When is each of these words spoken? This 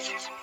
This 0.00 0.39